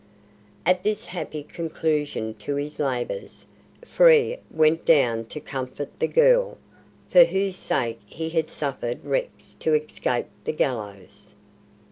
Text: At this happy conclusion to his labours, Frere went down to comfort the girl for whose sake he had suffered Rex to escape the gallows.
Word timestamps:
At 0.65 0.81
this 0.81 1.05
happy 1.05 1.43
conclusion 1.43 2.33
to 2.39 2.55
his 2.55 2.79
labours, 2.79 3.45
Frere 3.85 4.39
went 4.49 4.83
down 4.83 5.25
to 5.25 5.39
comfort 5.39 5.91
the 5.99 6.07
girl 6.07 6.57
for 7.07 7.23
whose 7.25 7.55
sake 7.55 7.99
he 8.07 8.29
had 8.29 8.49
suffered 8.49 9.05
Rex 9.05 9.53
to 9.59 9.75
escape 9.75 10.25
the 10.43 10.53
gallows. 10.53 11.35